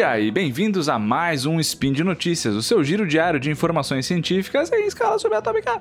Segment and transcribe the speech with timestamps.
[0.00, 4.06] dia e bem-vindos a mais um Spin de Notícias, o seu giro diário de informações
[4.06, 5.78] científicas em escala subatômica.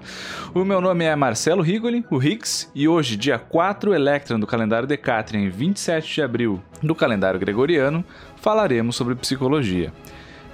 [0.53, 4.85] O meu nome é Marcelo Rigoli, o Higgs, e hoje, dia 4 Electron do calendário
[4.85, 8.03] Decatrian, 27 de abril do calendário Gregoriano,
[8.35, 9.93] falaremos sobre psicologia.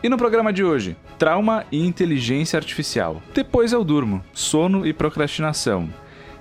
[0.04, 3.20] E no programa de hoje, trauma e inteligência artificial.
[3.34, 5.90] Depois eu durmo, sono e procrastinação.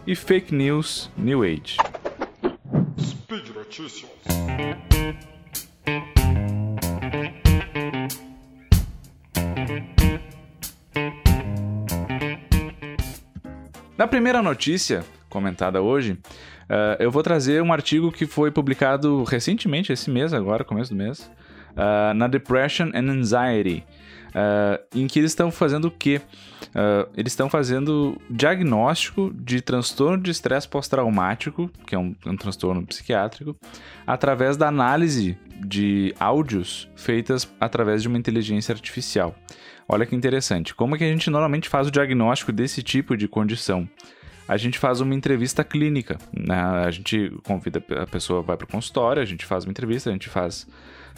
[0.07, 1.79] E fake news, new age.
[2.99, 4.11] Speed Notícias.
[13.97, 19.93] Na primeira notícia comentada hoje, uh, eu vou trazer um artigo que foi publicado recentemente,
[19.93, 21.31] esse mês, agora, começo do mês,
[21.77, 23.85] uh, na Depression and Anxiety,
[24.31, 26.21] uh, em que eles estão fazendo o quê?
[27.17, 33.55] eles estão fazendo diagnóstico de transtorno de estresse pós-traumático, que é um, um transtorno psiquiátrico,
[34.05, 39.37] através da análise de áudios feitas através de uma inteligência artificial.
[39.89, 40.75] Olha que interessante.
[40.75, 43.89] Como é que a gente normalmente faz o diagnóstico desse tipo de condição?
[44.47, 46.19] A gente faz uma entrevista clínica.
[46.33, 46.57] Né?
[46.57, 50.13] A gente convida a pessoa, vai para o consultório, a gente faz uma entrevista, a
[50.13, 50.67] gente faz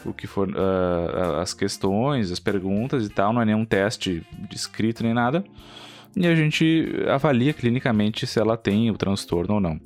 [0.05, 3.33] o que for uh, as questões, as perguntas e tal.
[3.33, 5.45] Não é nenhum teste de escrito nem nada.
[6.17, 9.81] E a gente avalia clinicamente se ela tem o transtorno ou não.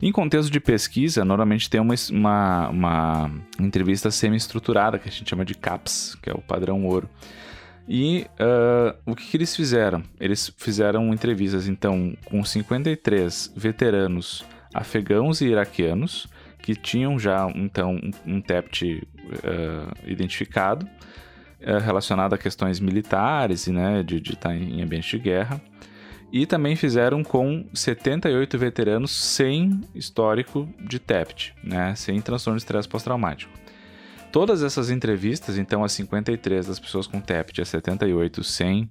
[0.00, 5.44] Em contexto de pesquisa, normalmente tem uma, uma, uma entrevista semi-estruturada, que a gente chama
[5.44, 7.08] de CAPS, que é o padrão ouro.
[7.94, 10.02] E uh, o que, que, eles fizeram?
[10.18, 16.26] Eles fizeram entrevistas, então, com 53 veteranos afegãos e iraquianos,
[16.58, 24.02] que tinham já, então, um, TEPT uh, identificado, uh, relacionado a questões militares e né,
[24.02, 25.60] de estar tá em ambiente de guerra.
[26.32, 32.88] E também fizeram com 78 veteranos sem histórico de TEPT, né, sem transtorno de estresse
[32.88, 33.52] pós-traumático.
[34.32, 38.90] Todas essas entrevistas, então as 53 das pessoas com TEPT as 78 sem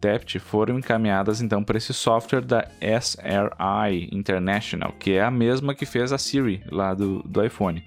[0.00, 5.84] TEPT, foram encaminhadas então para esse software da SRI International, que é a mesma que
[5.84, 7.84] fez a Siri lá do, do iPhone.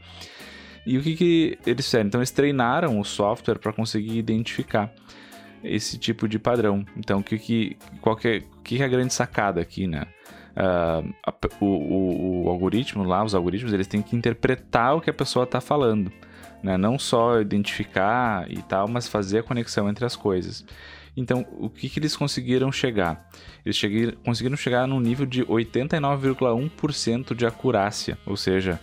[0.85, 2.07] E o que, que eles fizeram?
[2.07, 4.93] Então eles treinaram o software para conseguir identificar
[5.63, 6.85] esse tipo de padrão.
[6.97, 10.07] Então, que, que, qual que, é, que é a grande sacada aqui, né?
[10.51, 15.09] Uh, a, o, o, o, algoritmo lá, os algoritmos, eles têm que interpretar o que
[15.09, 16.11] a pessoa está falando
[16.63, 16.77] né?
[16.77, 20.63] Não só identificar e tal, mas fazer a conexão entre as coisas.
[21.15, 23.29] Então, o que, que eles conseguiram chegar?
[23.65, 28.79] Eles cheguei, conseguiram chegar num nível de 89,1% de acurácia, ou seja,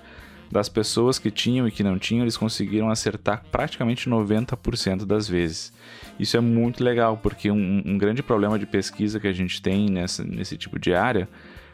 [0.50, 5.72] das pessoas que tinham e que não tinham, eles conseguiram acertar praticamente 90% das vezes.
[6.18, 9.88] Isso é muito legal, porque um, um, grande problema de pesquisa que a gente tem
[9.88, 11.28] nessa, nesse tipo de área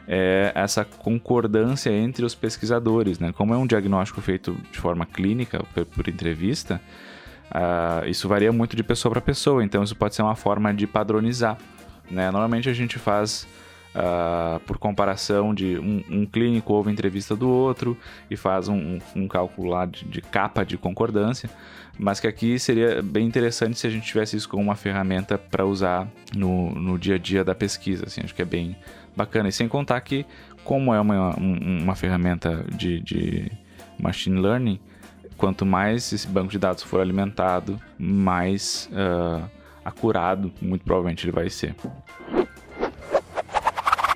[0.07, 3.33] é essa concordância entre os pesquisadores, né?
[3.33, 6.81] Como é um diagnóstico feito de forma clínica, por, por entrevista,
[7.51, 10.87] uh, isso varia muito de pessoa para pessoa, então isso pode ser uma forma de
[10.87, 11.57] padronizar,
[12.11, 12.31] né?
[12.31, 13.47] Normalmente a gente faz
[13.95, 17.97] uh, por comparação de um, um, clínico ouve entrevista do outro
[18.31, 21.49] e faz um, um cálculo lá de, de capa de concordância,
[21.99, 25.65] mas que aqui seria bem interessante se a gente tivesse isso como uma ferramenta para
[25.65, 28.77] usar no, no dia a dia da pesquisa, assim, acho que é bem
[29.17, 29.49] bacana.
[29.49, 30.27] E sem contar que,
[30.65, 33.53] como é uma, uma ferramenta de, de
[33.99, 34.81] machine learning,
[35.37, 39.49] quanto mais esse banco de dados for alimentado, mais uh,
[39.85, 41.75] acurado, muito provavelmente ele vai ser.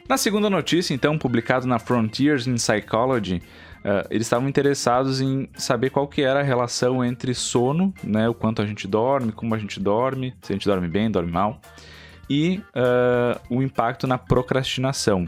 [0.08, 3.42] Na segunda notícia, então, publicado na Frontiers in Psychology,
[3.84, 8.32] uh, eles estavam interessados em saber qual que era a relação entre sono, né, o
[8.32, 11.60] quanto a gente dorme, como a gente dorme, se a gente dorme bem, dorme mal,
[12.28, 15.26] e uh, o impacto na procrastinação.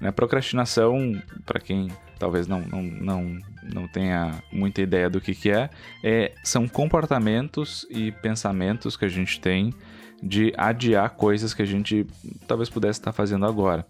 [0.00, 0.10] Né?
[0.10, 1.88] Procrastinação, para quem
[2.18, 5.68] talvez não, não, não, não tenha muita ideia do que, que é,
[6.02, 9.74] é, são comportamentos e pensamentos que a gente tem
[10.22, 12.06] de adiar coisas que a gente
[12.46, 13.84] talvez pudesse estar fazendo agora.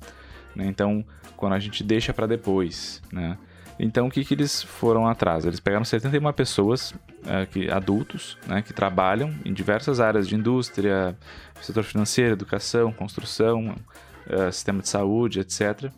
[0.54, 0.66] Né?
[0.66, 1.04] Então,
[1.36, 3.36] quando a gente deixa para depois, né?
[3.78, 5.44] Então, o que, que eles foram atrás?
[5.44, 6.94] Eles pegaram 71 pessoas,
[7.26, 11.16] é, que, adultos, né, que trabalham em diversas áreas de indústria,
[11.60, 13.74] setor financeiro, educação, construção,
[14.26, 15.90] uh, sistema de saúde, etc.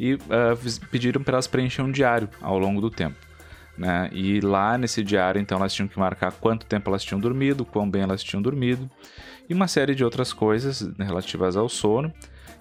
[0.00, 3.18] E uh, pediram para elas preencher um diário ao longo do tempo.
[3.76, 4.08] Né?
[4.12, 7.88] E lá nesse diário, então, elas tinham que marcar quanto tempo elas tinham dormido, quão
[7.88, 8.90] bem elas tinham dormido,
[9.48, 12.12] e uma série de outras coisas relativas ao sono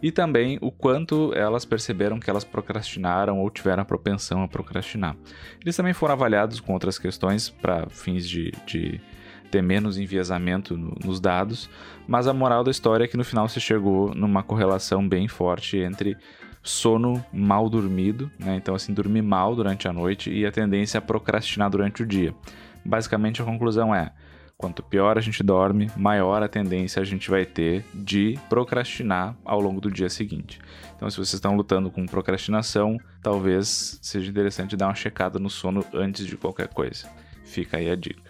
[0.01, 5.15] e também o quanto elas perceberam que elas procrastinaram ou tiveram a propensão a procrastinar.
[5.61, 8.99] Eles também foram avaliados com outras questões para fins de, de,
[9.51, 11.69] ter menos enviesamento no, nos dados,
[12.07, 15.77] mas a moral da história é que no final se chegou numa correlação bem forte
[15.77, 16.17] entre
[16.63, 18.55] sono mal dormido, né?
[18.55, 22.33] então assim, dormir mal durante a noite e a tendência a procrastinar durante o dia.
[22.85, 24.11] Basicamente a conclusão é
[24.61, 29.59] Quanto pior a gente dorme, maior a tendência a gente vai ter de procrastinar ao
[29.59, 30.59] longo do dia seguinte.
[30.95, 35.83] Então, se vocês estão lutando com procrastinação, talvez seja interessante dar uma checada no sono
[35.91, 37.09] antes de qualquer coisa.
[37.43, 38.21] Fica aí a dica.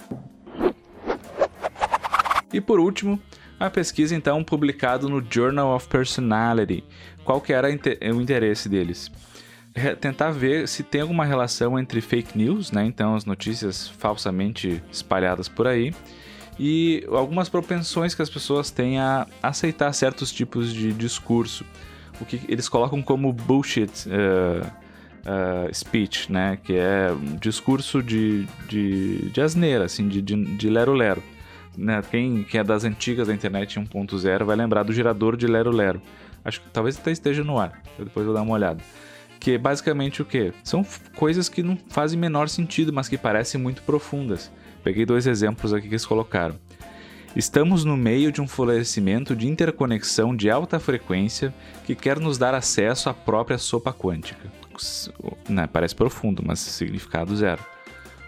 [2.54, 3.20] E por último,
[3.60, 6.82] a pesquisa então publicada no Journal of Personality.
[7.26, 9.12] Qual que era o interesse deles?
[10.00, 12.86] Tentar ver se tem alguma relação entre fake news, né?
[12.86, 15.94] Então as notícias falsamente espalhadas por aí
[16.60, 21.66] e algumas propensões que as pessoas têm a aceitar certos tipos de discurso.
[22.20, 26.60] O que eles colocam como bullshit uh, uh, speech, né?
[26.64, 31.24] Que é um discurso de, de, de asneira, assim, de, de, de lero-lero.
[31.76, 32.02] Né?
[32.12, 36.02] Quem, quem é das antigas da internet 1.0 vai lembrar do gerador de lero-lero.
[36.44, 37.82] Acho que talvez até esteja no ar.
[37.98, 38.84] Eu depois vou dar uma olhada.
[39.42, 40.54] Que é basicamente o que?
[40.64, 40.86] São
[41.16, 44.52] coisas que não fazem menor sentido, mas que parecem muito profundas.
[44.84, 46.56] Peguei dois exemplos aqui que eles colocaram.
[47.36, 51.54] Estamos no meio de um florescimento de interconexão de alta frequência
[51.86, 54.48] que quer nos dar acesso à própria sopa quântica.
[55.50, 57.66] Né, parece profundo, mas significado zero.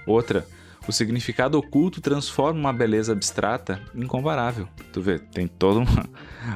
[0.08, 0.48] Outra,
[0.88, 4.68] o significado oculto transforma uma beleza abstrata incomparável.
[4.92, 5.86] Tu vê, tem todo um,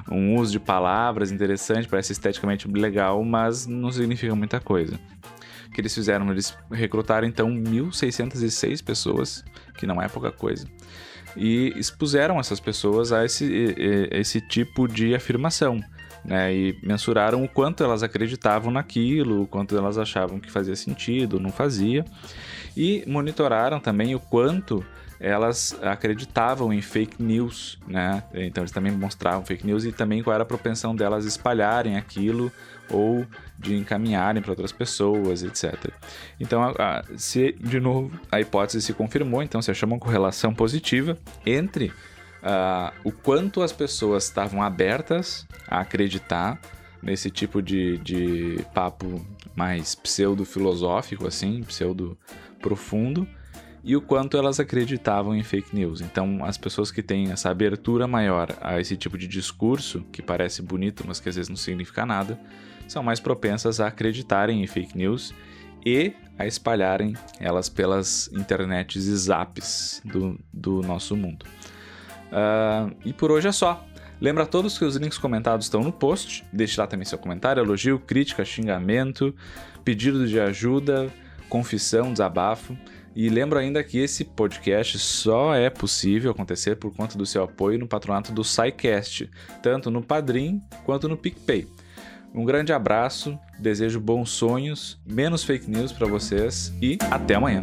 [0.12, 5.00] um uso de palavras interessante, parece esteticamente legal, mas não significa muita coisa.
[5.68, 6.30] O que eles fizeram?
[6.32, 9.44] Eles recrutaram então 1.606 pessoas,
[9.78, 10.68] que não é pouca coisa,
[11.36, 13.76] e expuseram essas pessoas a esse,
[14.12, 15.82] a esse tipo de afirmação.
[16.26, 21.40] Né, e mensuraram o quanto elas acreditavam naquilo, o quanto elas achavam que fazia sentido,
[21.40, 22.04] não fazia
[22.76, 24.86] e monitoraram também o quanto
[25.20, 28.24] elas acreditavam em fake news, né?
[28.34, 32.52] Então eles também mostravam fake news e também qual era a propensão delas espalharem aquilo
[32.92, 33.26] ou
[33.58, 35.92] de encaminharem para outras pessoas, etc.
[36.40, 40.54] Então, a, a, se de novo a hipótese se confirmou, então se achou uma correlação
[40.54, 41.92] positiva entre
[42.48, 46.60] uh, o quanto as pessoas estavam abertas a acreditar
[47.04, 52.18] nesse tipo de, de papo mais pseudo-filosófico, assim, pseudo
[52.62, 53.28] profundo
[53.84, 56.02] e o quanto elas acreditavam em fake news.
[56.02, 60.62] Então, as pessoas que têm essa abertura maior a esse tipo de discurso, que parece
[60.62, 62.40] bonito, mas que às vezes não significa nada,
[62.88, 65.34] são mais propensas a acreditarem em fake news
[65.86, 71.46] e a espalharem elas pelas internets e zaps do, do nosso mundo.
[72.32, 73.86] Uh, e por hoje é só.
[74.20, 76.44] Lembra a todos que os links comentados estão no post.
[76.52, 79.34] Deixe lá também seu comentário, elogio, crítica, xingamento,
[79.84, 81.12] pedido de ajuda
[81.50, 82.78] confissão, desabafo.
[83.16, 87.80] E lembro ainda que esse podcast só é possível acontecer por conta do seu apoio
[87.80, 89.30] no patronato do SciCast,
[89.64, 91.68] tanto no Padrim quanto no PicPay.
[92.34, 97.62] Um grande abraço, desejo bons sonhos, menos fake news para vocês e até amanhã.